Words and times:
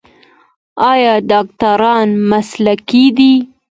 آیا 0.91 1.13
ډاکټران 1.29 2.07
مسلکي 2.29 3.05
دي؟ 3.17 3.33